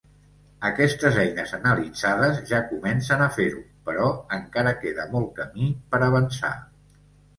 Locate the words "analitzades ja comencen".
1.57-3.21